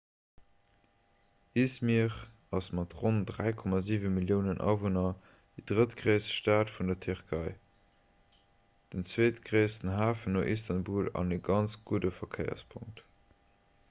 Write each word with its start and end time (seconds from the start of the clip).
i̇zmir 1.63 2.13
ass 2.59 2.67
mat 2.77 2.95
ronn 3.01 3.19
3,7 3.31 4.09
milliounen 4.15 4.63
awunner 4.71 5.11
déi 5.57 5.65
drëttgréisst 5.73 6.33
stad 6.37 6.73
vun 6.77 6.91
der 6.93 6.99
tierkei 7.07 7.53
den 8.95 9.07
zweetgréissten 9.13 9.95
hafen 10.01 10.37
no 10.39 10.45
istanbul 10.57 11.15
an 11.21 11.37
e 11.39 11.43
ganz 11.53 11.79
gudde 11.91 12.15
verkéierspunkt 12.23 13.09